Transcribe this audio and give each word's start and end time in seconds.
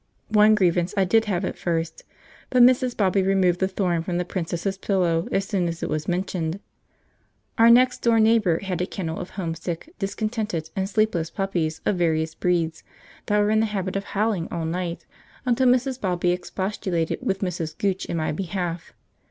One 0.29 0.55
grievance 0.55 0.95
I 0.97 1.05
did 1.05 1.25
have 1.25 1.45
at 1.45 1.59
first, 1.59 2.05
but 2.49 2.63
Mrs. 2.63 2.97
Bobby 2.97 3.21
removed 3.21 3.59
the 3.59 3.67
thorn 3.67 4.01
from 4.01 4.17
the 4.17 4.25
princess' 4.25 4.75
pillow 4.75 5.27
as 5.31 5.45
soon 5.45 5.67
as 5.67 5.83
it 5.83 5.89
was 5.91 6.07
mentioned. 6.07 6.59
Our 7.59 7.69
next 7.69 8.01
door 8.01 8.19
neighbour 8.19 8.57
had 8.63 8.81
a 8.81 8.87
kennel 8.87 9.19
of 9.19 9.29
homesick, 9.29 9.93
discontented, 9.99 10.71
and 10.75 10.89
sleepless 10.89 11.29
puppies 11.29 11.81
of 11.85 11.97
various 11.99 12.33
breeds, 12.33 12.81
that 13.27 13.37
were 13.37 13.51
in 13.51 13.59
the 13.59 13.67
habit 13.67 13.95
of 13.95 14.05
howling 14.05 14.47
all 14.49 14.65
night 14.65 15.05
until 15.45 15.67
Mrs. 15.67 16.01
Bobby 16.01 16.31
expostulated 16.31 17.19
with 17.21 17.41
Mrs. 17.41 17.77
Gooch 17.77 18.05
in 18.05 18.17
my 18.17 18.31
behalf. 18.31 18.93